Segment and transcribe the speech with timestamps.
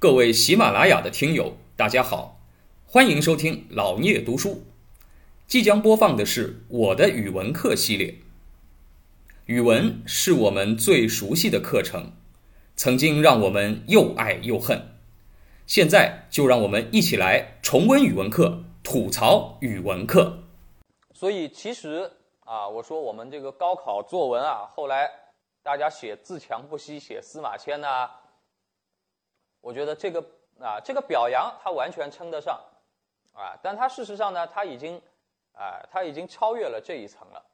[0.00, 2.38] 各位喜马拉雅的听友，大家好，
[2.86, 4.62] 欢迎收听老聂读书。
[5.48, 8.14] 即将播放的是我的语文课系列。
[9.46, 12.12] 语文是我们最熟悉的课程，
[12.76, 14.80] 曾经让我们又爱又恨。
[15.66, 20.44] 现在就让我们一起来重温语文课，吐槽语文课。
[21.12, 22.12] 所以其实
[22.44, 25.10] 啊，我说我们这个高考作文啊，后来
[25.64, 28.08] 大家写自强不息，写司马迁呐，
[29.68, 30.24] 我觉得这个
[30.58, 32.58] 啊，这个表扬他完全称得上
[33.34, 34.96] 啊，但他事实上呢，他已经
[35.52, 37.44] 啊，他已经超越了这一层了。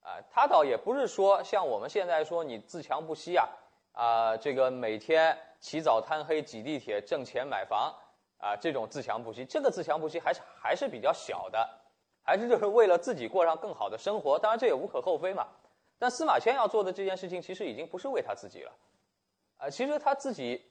[0.00, 3.48] 啊，他倒也不是说像我们现在说你自强不息啊，
[3.90, 7.92] 啊，这个每天起早贪黑挤地铁挣钱买房
[8.38, 11.68] 啊，这种自强不息，这个自强不息还是还是比较小的，
[12.22, 15.48] 还是就是为了自己过上更好的生活，当然这也无可厚非嘛。
[15.98, 18.72] 但司马迁要做的这件事情，其实已经不是为他自己了，
[19.56, 20.64] 啊，其实他自己，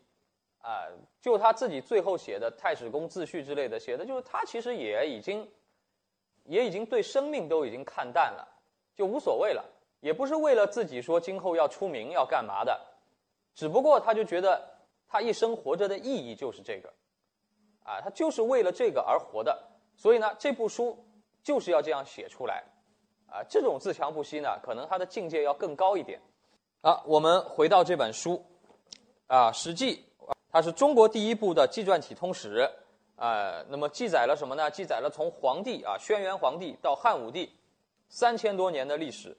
[0.65, 0.89] 啊，
[1.21, 5.47] 就他自己最后写的《太史公自序》之类的，写的就是他其实也已经，
[6.45, 8.47] 也已经对生命都已经看淡了。
[8.95, 9.63] 就无所谓了，
[9.99, 12.81] 也不是为了自己说今后要出名要干嘛的，
[13.53, 16.91] 只不过他就觉得他一生活着的意义就是这个，
[17.83, 20.97] 啊，他就是为了这个而活的，所以呢，这部书
[21.43, 22.63] 就是要这样写出来，
[23.27, 26.19] 啊，这种自强不息呢，可能他的境界要更高一点。
[26.81, 28.43] 啊，我们回到这本书，
[29.27, 29.97] 啊，《史记》
[30.55, 32.65] 它是中国第一部的纪传体通史，
[33.17, 34.71] 啊，那么记载了什么呢？
[34.71, 37.53] 记载了从黄帝啊，轩辕黄帝到汉武帝。
[38.07, 39.35] 三千多年的历史，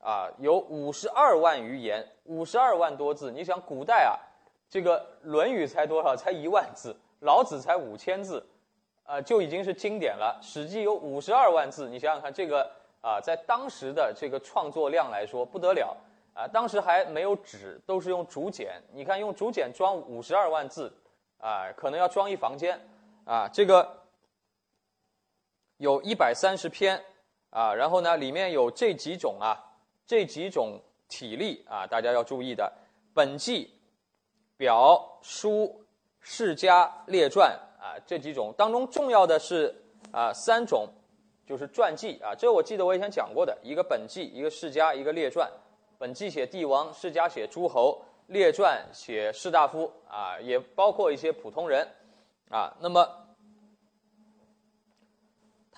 [0.00, 3.30] 啊，有五十二万余言，五十二万多字。
[3.30, 4.18] 你想，古代啊，
[4.68, 6.16] 这个《论语》才多少？
[6.16, 8.44] 才一万字，《老子》才五千字，
[9.04, 10.36] 啊，就已经是经典了。
[10.44, 12.68] 《史记》有五十二万字，你想想看，这个
[13.00, 15.96] 啊，在当时的这个创作量来说不得了
[16.36, 16.46] 啊。
[16.46, 18.80] 当时还没有纸，都是用竹简。
[18.92, 20.92] 你看，用竹简装五十二万字，
[21.38, 22.78] 啊，可能要装一房间
[23.24, 23.48] 啊。
[23.48, 24.04] 这个
[25.78, 27.02] 有一百三十篇。
[27.50, 29.56] 啊，然后呢，里面有这几种啊，
[30.04, 32.70] 这几种体例啊，大家要注意的：
[33.14, 33.72] 本纪、
[34.58, 35.86] 表、书、
[36.20, 39.74] 世家、列传啊，这几种当中重要的是
[40.12, 40.86] 啊三种，
[41.46, 42.34] 就是传记啊。
[42.34, 45.50] 这我记得我以前讲过的，一个本纪，一个世家，一个列传。
[45.98, 51.86] 本纪写帝王，世家写诸侯，列传写士大夫啊，也包括一些普通人
[52.50, 52.76] 啊。
[52.80, 53.22] 那么。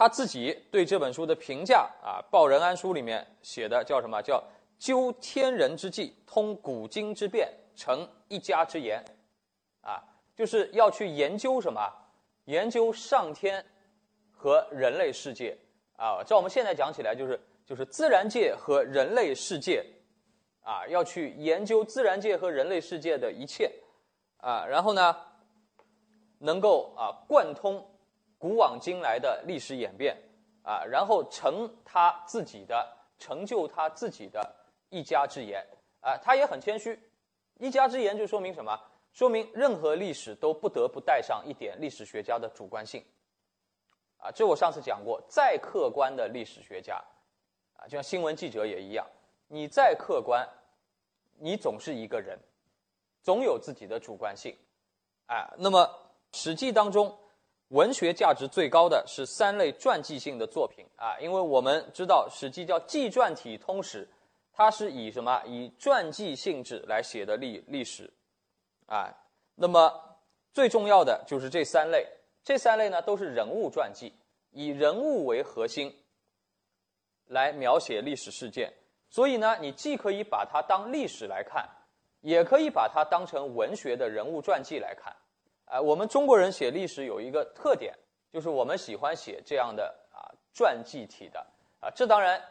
[0.00, 4.22] 他自己对这本书的评价啊，《报任安书》里面写的叫什么？
[4.22, 4.40] 叫
[4.78, 9.04] 究天人之际，通古今之变，成一家之言，
[9.80, 10.00] 啊，
[10.36, 11.80] 就是要去研究什么？
[12.44, 13.66] 研究上天
[14.30, 15.58] 和人类世界
[15.96, 16.22] 啊。
[16.24, 19.84] 照我们现在讲起来，就是就是自然界和人类世界，
[20.68, 23.72] 啊，要去研究自然界和人类世界的一切，
[24.36, 25.16] 啊，然后呢，
[26.40, 27.82] 能够啊贯通。
[28.36, 30.14] 古往今来的历史演变，
[30.62, 32.86] 啊，然后成他自己的
[33.18, 34.54] 成就他自己的
[34.90, 35.66] 一家之言，
[36.00, 36.96] 啊，他也很谦虚，
[37.58, 38.78] 一家之言就说明什么？
[39.12, 43.02] 说明任何历史都不得不带上一点历史学家的主观性，
[44.18, 47.02] 啊，这我上次讲过，再客观的历史学家，
[47.72, 49.04] 啊，就像新闻记者也一样，
[49.48, 50.48] 你再客观，
[51.38, 52.38] 你总是一个人，
[53.22, 54.56] 总有自己的主观性，
[55.26, 55.82] 啊，那么
[56.38, 57.18] 《史记》当中。
[57.72, 64.08] 文学价值最高的是三类传记性的作品啊，因为我们知道《史记》叫纪传体通史，
[64.54, 65.42] 它是以什么？
[65.44, 68.10] 以传记性质来写的历历史，
[68.86, 69.14] 啊，
[69.54, 69.92] 那么
[70.54, 72.08] 最重要的就是这三类，
[72.42, 74.14] 这三类呢都是人物传记，
[74.50, 75.94] 以人物为核心
[77.26, 78.72] 来描写历史事件，
[79.10, 81.68] 所以呢，你既可以把它当历史来看，
[82.20, 85.14] 也可以把它当成文学的人物传记来看。
[85.64, 87.94] 啊，我们中国人写历史有一个特点，
[88.32, 91.46] 就是我们喜欢写这样的啊传记体的
[91.80, 92.42] 啊，这当然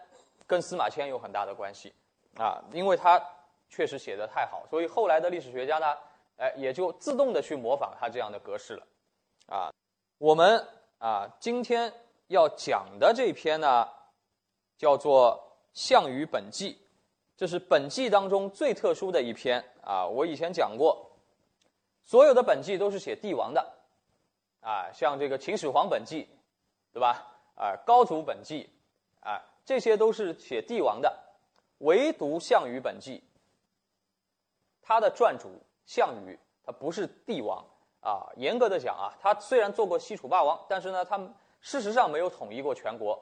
[0.46, 1.94] 跟司马迁有很大的关系
[2.38, 3.19] 啊，因为他
[3.69, 5.97] 确实写的太好，所以后来的历史学家呢，
[6.38, 8.88] 哎，也就自动的去模仿他这样的格式了
[9.47, 9.73] 啊。
[10.20, 10.67] 我们
[10.99, 11.91] 啊今天
[12.28, 13.87] 要讲的这篇呢，
[14.78, 15.47] 叫做
[15.78, 16.74] 《项羽本纪》，
[17.38, 21.12] 这是本纪当中最特殊的一篇啊，我以前讲过。
[22.03, 23.76] 所有的本纪都是写帝王的，
[24.62, 26.28] 啊，像这个秦始皇本纪，
[26.91, 27.28] 对吧？
[27.53, 28.68] 啊，高祖本纪，
[29.20, 31.16] 啊，这些都是写帝王的，
[31.78, 33.23] 唯独项羽本纪，
[34.82, 37.64] 他的传主项羽，他不是帝王
[38.00, 38.34] 啊。
[38.35, 41.20] 严格的讲啊，他虽然做过西楚霸王，但是呢，他
[41.62, 43.22] 事实上没有统一过全国，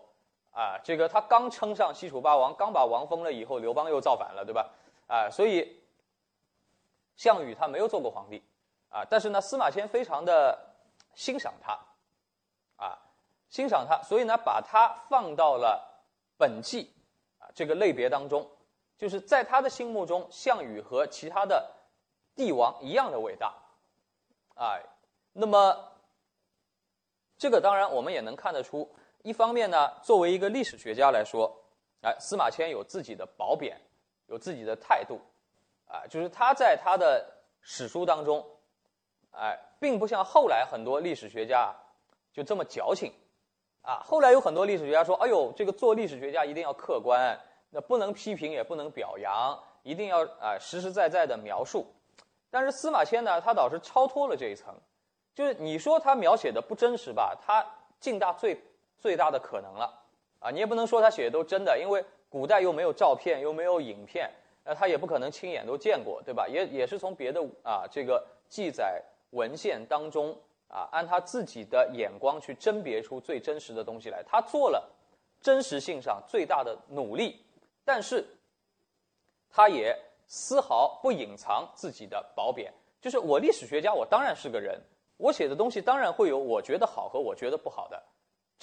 [0.55, 4.71] 啊，这个他刚称上西楚霸王，刚把王封了以后，刘邦又造反了，对吧？
[5.07, 5.79] 啊，所以
[7.15, 8.41] 项羽他没有做过皇帝。
[8.87, 10.57] 啊，但是呢，司马迁非常的
[11.15, 11.77] 欣赏他，
[12.77, 12.97] 啊，
[13.49, 16.01] 欣赏他，所以呢，把他放到了
[16.37, 16.89] 本纪
[17.37, 18.49] 啊这个类别当中，
[18.97, 21.69] 就是在他的心目中，项羽和其他的
[22.37, 23.53] 帝王一样的伟大，
[24.53, 24.79] 啊，
[25.33, 25.91] 那么
[27.37, 28.89] 这个当然我们也能看得出，
[29.25, 31.51] 一方面呢，作为一个历史学家来说，
[32.01, 33.75] 哎，司马迁有自己的褒贬，
[34.27, 35.19] 有自己的态度，
[35.87, 37.25] 啊，就是他在他的
[37.59, 38.45] 史书当中。
[39.31, 41.75] 哎，并不像后来很多历史学家
[42.31, 43.11] 就这么矫情，
[43.81, 47.37] 啊，后来有很多历史学家说：“哎呦，这个做历史学家一定要客观，
[47.71, 51.85] 那不能批评也不能表扬，一定要啊实实在在的描述。”
[52.49, 54.73] 但是司马迁呢，他倒是超脱了这一层，
[55.33, 57.65] 就是你说他描写的不真实吧，他
[57.99, 58.55] 尽大最
[58.97, 59.93] 最大的可能了，
[60.39, 64.29] 啊，你也不能说他写的都真的，因为古代又没有照片，又没有影片，
[64.63, 66.47] 那他也不可能亲眼都见过，对吧？
[66.47, 69.03] 也也是从别的啊这个记载。
[69.31, 70.33] 文献当中
[70.69, 74.89] 啊，按他自己的眼光去甄别出最真实的东西来，他做了
[75.41, 77.43] 真实性上最大的努力，
[77.83, 78.25] 但是
[79.49, 79.93] 他也
[80.25, 82.71] 丝毫不隐藏自己的褒贬。
[83.01, 84.79] 就是我历史学家，我当然是个人，
[85.17, 88.01] 我写的东西当然会有我觉得好和我觉得不好的，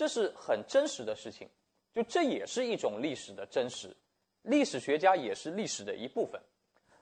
[0.02, 1.48] 这是很真实的事情。
[1.94, 3.96] 就这也是一种历史的真实，
[4.42, 6.40] 历史学家也是历史的一部分。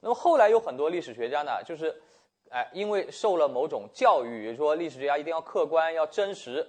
[0.01, 2.03] 那么后来有很多历史学家呢，就是。
[2.53, 6.67] 哎，因为受了某种教育，说历史学家一定要客观、要真实，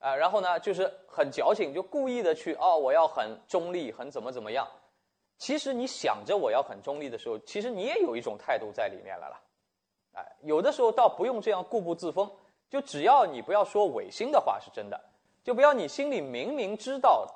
[0.00, 4.66] 啊，然后呢，就是很矫情，就故意的去哦，我要很中立，很怎么怎么样。
[5.38, 9.40] 其实你想着我要很中立的时候，其实你也有一种态度在里面了啦。
[10.14, 12.28] 哎，有的时候倒不用这样固步自封，
[12.68, 15.00] 就只要你不要说违心的话是真的，
[15.42, 17.26] 就不要你心里明明知道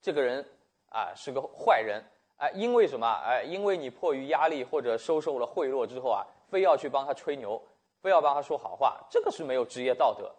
[0.00, 0.44] 这个人
[0.90, 2.04] 啊是个坏人，
[2.36, 3.06] 哎，因为什么？
[3.24, 6.26] 哎，因为你迫于压力或者收受了贿赂之后啊。
[6.48, 7.60] 非要去帮他吹牛，
[8.00, 10.32] 非要帮他说好话，这个是没有职业道德。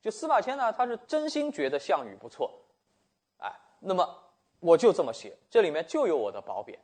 [0.00, 2.48] 就司马迁呢，他是真心觉得项羽不错，
[3.38, 4.08] 哎，那么
[4.60, 6.78] 我就这么写，这里面就有我的褒贬，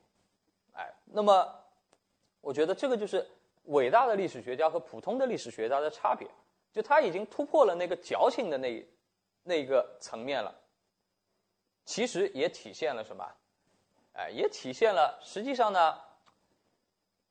[0.75, 1.49] 哎，那么
[2.41, 3.25] 我觉得这个就是
[3.67, 6.27] 伟大的历史学家和普通的历史学家的差别，
[6.73, 8.85] 就他已经突破了那个矫情的那
[9.47, 10.55] 那个层面了。
[11.85, 13.25] 其实也体现了什么？
[14.13, 15.99] 哎，也体现了实际上呢，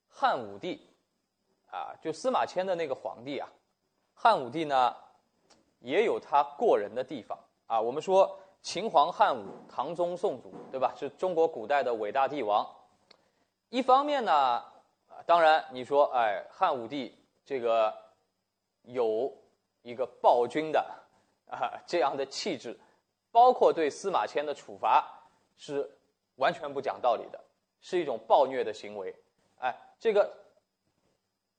[0.10, 0.90] 汉武帝。
[1.72, 3.50] 啊，就司马迁的那个皇帝啊，
[4.14, 4.96] 汉武帝呢，
[5.80, 7.82] 也有他过人的地方啊。
[7.82, 10.94] 我们说秦皇汉武、唐宗宋祖，对吧？
[10.96, 12.66] 是中国古代的伟大帝王。
[13.68, 17.14] 一方面呢，啊，当然你说，哎，汉武帝
[17.44, 17.94] 这个
[18.84, 19.30] 有
[19.82, 20.82] 一个暴君的
[21.50, 22.78] 啊这样的气质，
[23.32, 25.06] 包括对司马迁的处罚
[25.58, 25.90] 是
[26.36, 27.40] 完全不讲道理的，
[27.82, 29.16] 是一种暴虐的行为。
[29.60, 30.30] 哎，这个。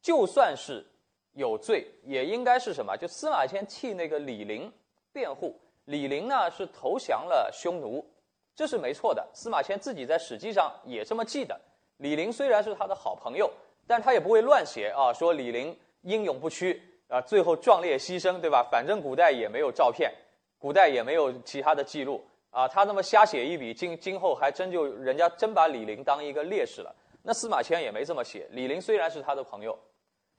[0.02, 0.86] 就算是
[1.32, 2.96] 有罪，也应该是什么？
[2.96, 4.72] 就司马迁替那个李陵
[5.12, 5.60] 辩护。
[5.86, 8.08] 李陵呢是投降了匈奴，
[8.54, 9.28] 这是没错的。
[9.34, 11.60] 司马迁自己在史记上也这么记的。
[11.96, 13.50] 李陵虽然是他的好朋友，
[13.84, 18.66] 但他也不会乱写啊，说李陵英勇不屈啊，最后壮烈牺牲，对吧？
[18.70, 20.12] 反正古代也没有照片，
[20.58, 26.94] 古代也没有其他的记录啊，他那么瞎写一笔，今今后还真就人家真把李陵当一个烈士了。
[27.22, 28.46] 那司马迁也没这么写。
[28.50, 29.78] 李陵虽然是他的朋友。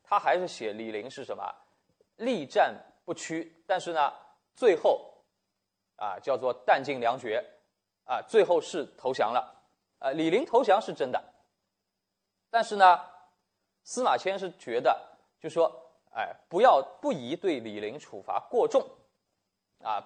[0.10, 1.44] 他还是写李陵是什么，
[2.16, 2.74] 力战
[3.04, 4.14] 不屈，但是呢，
[4.56, 5.14] 最后，
[5.98, 7.44] 啊，叫做弹尽粮绝，
[8.06, 9.54] 啊，最后是投降了，
[10.00, 11.22] 啊，李陵投降是真的，
[12.50, 13.02] 但是呢，
[13.84, 14.98] 司马迁是觉得，
[15.42, 15.87] 就说，
[16.18, 18.84] 哎，不要不宜对李陵处罚过重，
[19.84, 20.04] 啊，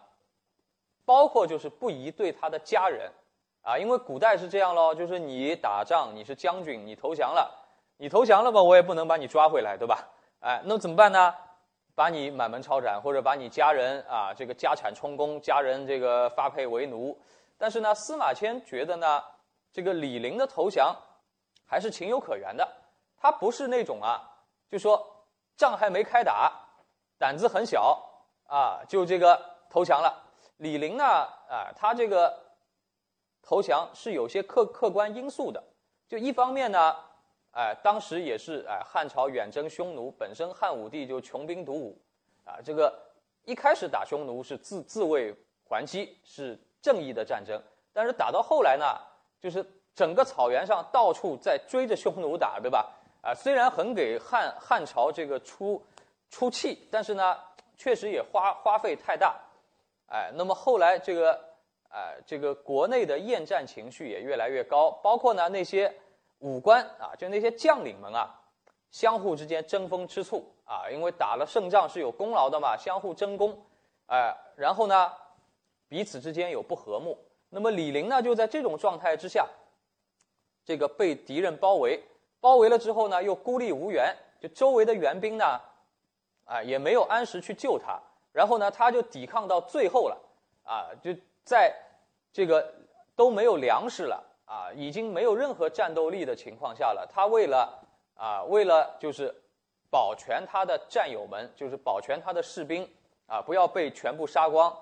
[1.05, 3.09] 包括就是不宜对他的家人，
[3.61, 7.59] 啊，因为古代是这样喽，就是你打仗，你是将军，你投降了。
[7.95, 10.09] 你投降了吧，我也不能把你抓回来，对吧？
[10.39, 11.33] 哎，那怎么办呢？
[11.93, 17.15] 把你满门抄斩，或者把你家人啊，这个家产充公，家人这个发配为奴。
[17.57, 19.23] 但是呢，司马迁觉得呢，
[19.71, 20.95] 这个李陵的投降
[21.65, 22.67] 还是情有可原的。
[23.17, 24.19] 他不是那种啊，
[24.67, 25.10] 就说
[25.61, 26.51] 仗还没开打，
[27.19, 28.03] 胆子很小
[28.47, 29.39] 啊，就这个
[29.69, 30.11] 投降了。
[30.57, 32.35] 李陵呢，啊，他这个
[33.43, 35.63] 投降是有些客客观因素的。
[36.07, 36.95] 就一方面呢。
[37.53, 42.01] 哎，当时也是哎，汉朝远征匈奴，本身汉武帝就穷兵黩武，
[42.45, 42.97] 啊，这个
[43.43, 45.35] 一开始打匈奴是自自卫
[45.67, 47.61] 还击，是正义的战争。
[47.91, 48.85] 但是打到后来呢，
[49.37, 49.61] 就是
[49.93, 52.89] 整个草原上到处在追着匈奴打，对吧？
[53.21, 55.81] 啊，虽然很给汉汉朝这个出
[56.29, 57.37] 出气，但是呢，
[57.77, 59.39] 确实也花花费太大。
[60.07, 61.39] 哎，那么后来这个
[61.89, 65.93] 哎，这个国内的厌战情绪也越来越高，包括呢那些。
[66.43, 68.41] 武官啊，就那些将领们啊，
[68.89, 73.63] 相互之间争风吃醋啊，因为打了胜仗是有功劳的嘛，相互争功，
[74.07, 75.13] 哎，然后呢，
[75.87, 77.15] 彼此之间有不和睦。
[77.49, 79.47] 那么李陵呢，就在这种状态之下，
[80.65, 82.03] 这个被敌人包围，
[82.41, 85.61] 包围了之后呢，又孤立无援，就周围的援兵呢，
[86.43, 87.97] 啊，也没有按时去救他，
[88.33, 90.17] 然后呢，他就抵抗到最后了，
[90.63, 91.73] 啊，就在
[92.33, 92.73] 这个
[93.15, 97.79] 都没有粮食了，啊，已经没有任何战斗力的情况下了，他为了
[98.15, 99.33] 啊，为了就是
[99.91, 102.89] 保全他的战友们，就是保全他的士兵
[103.27, 104.75] 啊，不要被全部杀光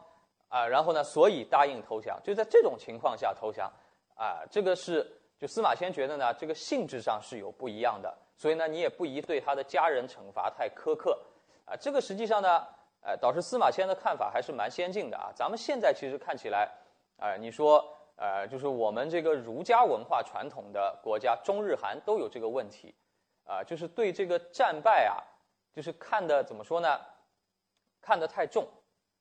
[0.48, 2.18] 啊，然后呢，所以答应投降。
[2.24, 3.70] 就在这种情况下投降
[4.16, 11.18] 啊，这个是就司马迁觉得呢，这个性质上是有不一样的，所以呢，你也不宜对他的家人惩罚太苛刻
[11.66, 11.74] 啊。
[11.80, 12.68] 这个实际上呢，
[13.02, 15.32] 呃，导致司马迁的看法还是蛮先进的啊。
[15.34, 16.70] 咱们现在其实看起来，
[17.18, 17.84] 啊，你说
[18.18, 22.94] 呃，就是我们这个儒家文化传统的国家，中日韩都有这个问题。
[23.46, 25.18] 啊，就是对这个战败啊，
[25.74, 27.00] 就是看的怎么说呢？
[28.00, 28.68] 看得太重，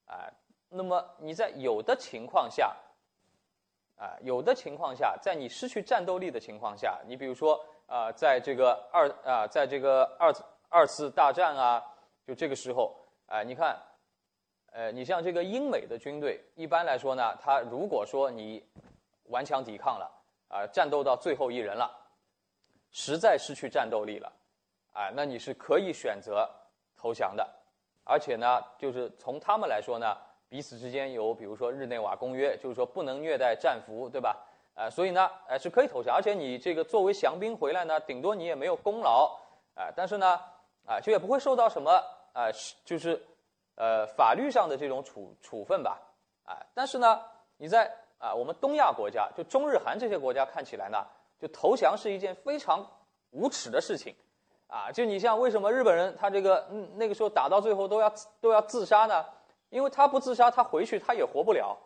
[0.04, 0.28] 啊，
[0.68, 2.76] 那么你在有的情况下，
[3.98, 10.32] 啊，有的情况下，在你失去战斗力的情况下，你比如说啊，在这个二啊，在这个二
[10.68, 11.84] 二次大战啊，
[12.26, 12.94] 就这个时候，
[13.26, 13.76] 啊，你看，
[14.70, 18.64] 呃，你像这个英美的军队，一般来说呢，他如果说你
[19.24, 20.10] 顽强抵抗了，
[20.48, 21.90] 啊，战斗到最后一人了。
[22.90, 24.32] 实在失去战斗力了，
[24.94, 26.48] 啊，那你是可以选择
[26.96, 27.46] 投降的，
[28.02, 30.16] 而且呢，就是从他们来说呢，
[30.48, 34.36] 彼此之间有比如说日内瓦公约，就是说不能虐待战俘，对吧？
[34.74, 39.36] 啊，所以呢，呃，是可以投降，而且你这个作为降兵回来呢，顶多你也没有功劳，
[39.74, 40.40] 啊，但是呢，
[40.86, 41.90] 啊，就也不会受到什么
[42.32, 42.46] 啊，
[42.84, 43.20] 就是
[43.76, 46.00] 呃法律上的这种处处分吧，
[46.44, 47.20] 啊，但是呢，
[47.56, 51.04] 你在啊我们东亚国家，就中日韩这些国家看起来呢。
[51.40, 52.84] 就投降是一件非常
[53.30, 54.12] 无耻的事情，
[54.66, 59.24] 啊，就你像为什么日本人他这个嗯那个时候打到最后都要都要自杀呢？
[59.70, 61.76] 因为他不自杀，他回去他也活不了，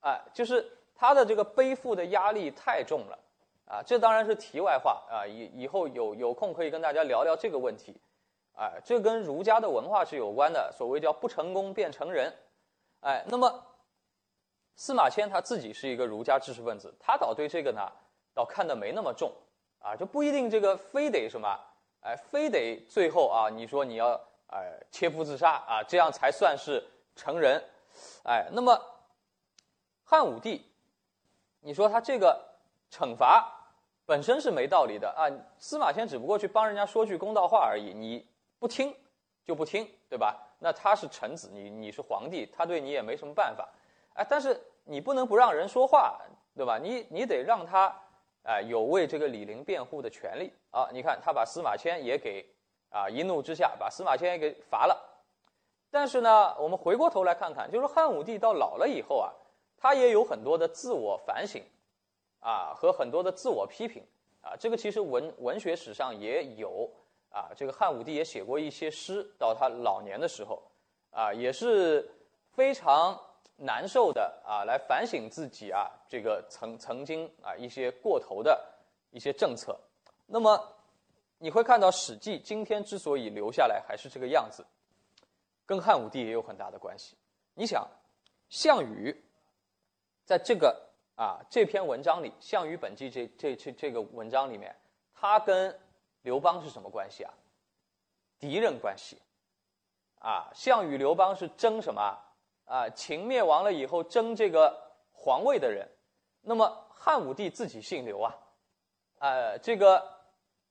[0.00, 3.18] 啊，就是他的这个背负的压力太重了，
[3.66, 8.00] 啊，这当然是题外话啊，以以后有有空可以跟大家聊聊这个问题，
[8.54, 12.32] 啊，这跟儒家的文化是有关的，所谓叫不成功便成仁，
[13.00, 13.64] 哎，那么
[14.76, 17.80] 司马迁他自己是一个儒家知识分子，他倒对这个呢。
[18.34, 19.30] 倒看得没那么重，
[19.78, 21.54] 啊，就不一定这个非得什么，
[22.00, 24.18] 哎，非得最后啊，你说你要
[24.52, 26.82] 哎切腹自杀啊，这样才算是
[27.16, 27.62] 成人，
[28.24, 28.78] 哎，那么
[30.04, 30.70] 汉武帝，
[31.60, 32.40] 你说他这个
[32.90, 33.50] 惩罚
[34.04, 35.26] 本身是没道理的啊，
[35.58, 38.28] 司马迁只不过去帮人家说句公道话而已，你
[38.58, 38.94] 不听
[39.44, 40.36] 就不听，对吧？
[40.58, 43.68] 那他是臣子，你你是皇帝，他对你也没什么办法，
[44.14, 46.20] 哎，但是你不能不让人说话，
[46.54, 46.78] 对吧？
[46.78, 47.92] 你你得让他。
[48.44, 50.88] 哎，有为这个李陵辩护的权利啊！
[50.92, 52.44] 你看，他把司马迁也给
[52.92, 54.96] 啊，一怒之下把司马迁给罚了。
[55.90, 59.32] 但是呢，我们回过头来看看，就是汉武帝到老了以后啊，
[59.76, 61.60] 他也有很多的自我反省
[62.40, 64.06] 啊，和很多的自我批评
[64.40, 64.54] 啊。
[64.56, 66.88] 这个其实文文学史上也有
[67.30, 70.62] 啊，这个汉武帝也写过一些诗，到他老年的时候
[71.10, 72.08] 啊，也是
[72.52, 73.18] 非常。
[73.54, 78.58] 难受的啊，来反省自己啊，这个曾曾经啊一些过头的
[79.10, 79.78] 一些政策。
[80.26, 80.58] 那么
[81.42, 84.64] 你会看到《史记》今天之所以留下来还是这个样子，
[85.66, 87.16] 跟汉武帝也有很大的关系。
[87.54, 87.84] 你想，
[88.48, 89.24] 项羽
[90.24, 90.80] 在这个
[91.16, 94.72] 啊这篇文章里，《项羽本纪》这这这这个文章里面，
[95.12, 95.76] 他跟
[96.22, 97.34] 刘邦是什么关系啊？
[98.38, 99.20] 敌人关系
[100.20, 100.48] 啊。
[100.54, 102.16] 项羽、刘邦是争什么？
[102.66, 104.80] 啊，秦灭亡了以后争这个
[105.10, 105.88] 皇位的人，
[106.40, 108.32] 那么汉武帝自己姓刘啊，
[109.18, 110.21] 呃，这个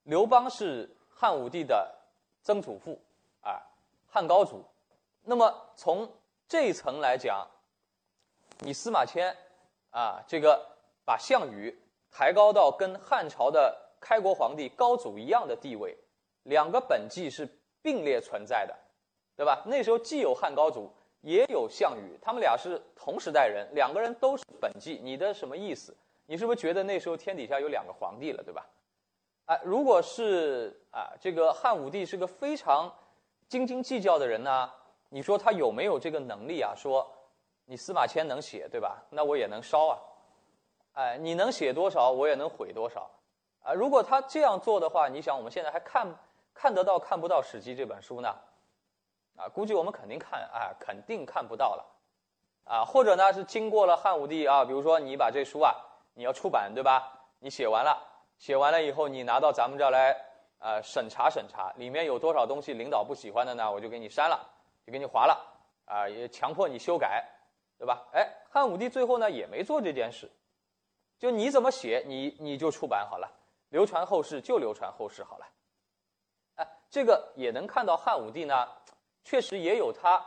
[0.03, 1.93] 刘邦是汉武帝的
[2.41, 2.99] 曾祖父
[3.41, 3.61] 啊，
[4.07, 4.63] 汉高祖。
[5.23, 6.11] 那么从
[6.47, 7.47] 这一层来讲，
[8.59, 9.35] 你司马迁
[9.91, 10.65] 啊，这个
[11.05, 11.77] 把项羽
[12.11, 15.97] 抬高到跟汉朝的开国皇帝高祖一样的地位，
[16.43, 17.47] 两个本纪是
[17.81, 18.75] 并列存在的，
[19.35, 19.63] 对吧？
[19.65, 20.91] 那时候既有汉高祖。
[21.23, 24.99] 也有项羽，他们俩是同时代人，两个人都是本纪。
[25.03, 25.95] 你的什么意思？
[26.25, 28.67] 你是不是觉得那时候天底下有两个皇帝了，对吧？
[29.51, 32.89] 啊，如果是啊，这个汉武帝是个非常
[33.49, 34.71] 斤斤计较的人呢，
[35.09, 36.71] 你说他有没有这个能力啊？
[36.73, 37.05] 说
[37.65, 39.03] 你司马迁能写，对吧？
[39.09, 39.99] 那我也能烧啊，
[40.93, 43.11] 哎，你能写多少，我也能毁多少
[43.61, 43.73] 啊。
[43.73, 46.07] 如果他这样做的话，你想我们现在还看
[46.53, 48.33] 看得到看不到《史记》这本书呢？
[49.35, 51.85] 啊，估计我们肯定看，啊，肯定看不到了，
[52.63, 55.75] 啊，或者呢是经过了汉武帝啊，比如说你把这书啊，
[56.13, 57.19] 你要出版对吧？
[57.39, 58.01] 你写完了，
[58.41, 60.19] 写完了以后你拿到咱们这儿来，
[60.57, 63.71] 呃审查审查，里面有多少东西领导不喜欢的呢？
[63.71, 64.49] 我就给你删了，
[64.83, 65.37] 就给你划了，
[65.85, 67.23] 啊，也强迫你修改，
[67.77, 68.03] 对吧？
[68.13, 70.27] 哎，汉武帝最后呢也没做这件事，
[71.19, 73.31] 就你怎么写，你你就出版好了，
[73.69, 75.45] 流传后世就流传后世好了。
[76.55, 78.67] 哎，这个也能看到汉武帝呢，
[79.23, 80.19] 确实也有他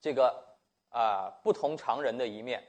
[0.00, 0.44] 这个
[0.88, 2.66] 啊不同常人的一面，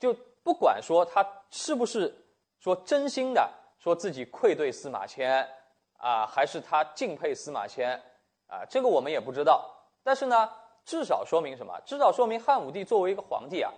[0.00, 2.12] 就不管说他是不是
[2.58, 5.48] 说真心的说自己愧对司马迁
[5.96, 8.00] 啊，还是他敬佩司马迁
[8.46, 9.74] 啊，这个我们也不知道。
[10.02, 10.50] 但是呢，
[10.84, 11.80] 至少说明什么？
[11.84, 13.72] 至少说明汉武帝作为一个皇帝啊，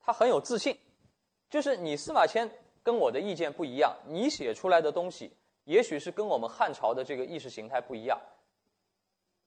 [0.00, 0.78] 他很有自信。
[1.50, 2.50] 就是你司马迁
[2.82, 8.18] 跟我的意见不一样，你写出来的东西也许是跟我们汉朝的这个意识形态不一样，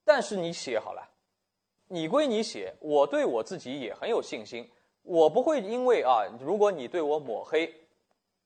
[0.06, 1.10] 但是你写好了，
[1.88, 7.74] 你归你写，我对我自己也很有信心，我不会因为啊，如果你对我抹黑，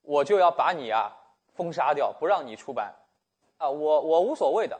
[0.01, 1.15] 我就要把你啊
[1.53, 2.93] 封杀掉，不让你出版，
[3.57, 4.79] 啊，我我无所谓的，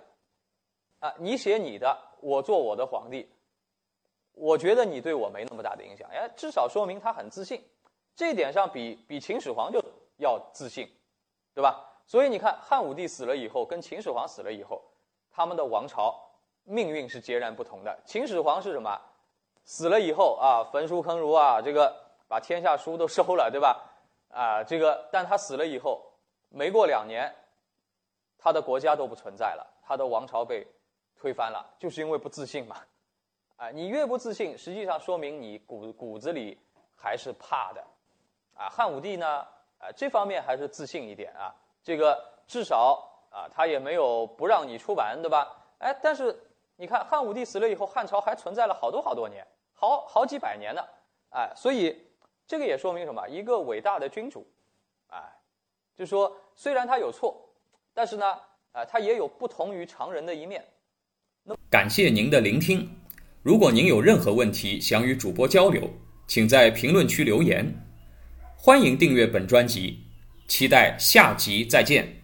[1.00, 3.30] 啊，你写你的，我做我的皇帝，
[4.34, 7.64] 我觉得你对我没那么大的影响，哎，至少说明他很自信。
[8.16, 9.84] 这一点上比比秦始皇就
[10.18, 10.90] 要自信，
[11.54, 11.88] 对吧？
[12.06, 14.82] 所以你看汉武帝死了以后，跟秦始皇死了以后，
[15.32, 16.14] 他们的王朝
[16.64, 17.98] 命运是截然不同的。
[18.06, 19.00] 秦始皇是什么？
[19.64, 21.96] 死了以后啊，焚书坑儒啊，这个
[22.28, 23.82] 把天下书都收了，对吧？
[24.30, 26.11] 啊，这个但他死了以后，
[26.54, 27.34] 没过两年，
[28.38, 30.68] 他的国家都不存在了，他的王朝被
[31.16, 32.78] 推翻了，就是因为不自信嘛。
[33.56, 36.60] 啊，你越不自信，实际上说明你骨骨子里
[36.96, 37.84] 还是怕的。
[38.54, 41.56] 啊，汉武帝呢，啊，这方面还是自信一点啊。
[41.82, 45.56] 这个至少啊，他也没有不让你出版，对吧？
[45.80, 46.38] 哎，但是
[46.76, 50.84] 你看，汉武帝死了以后，汉朝还存在了好多好多年，好好几百年呢。
[51.30, 52.06] 哎，所以
[52.46, 53.26] 这个也说明什么？
[53.30, 54.46] 一个伟大的君主，
[55.98, 57.50] 就说虽然他有错，
[57.94, 58.26] 但是呢，
[58.72, 60.66] 啊，他也有不同于常人的一面。
[61.44, 62.90] 那感谢您的聆听。
[63.44, 65.90] 如果您有任何问题想与主播交流，
[66.28, 67.66] 请在评论区留言。
[68.56, 70.00] 欢迎订阅本专辑，
[70.48, 72.21] 期待下集再见。